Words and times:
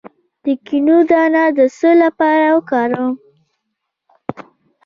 د 0.43 0.45
کینو 0.65 0.97
دانه 1.09 1.43
د 1.57 1.59
څه 1.77 1.89
لپاره 2.03 2.45
وکاروم؟ 2.57 3.13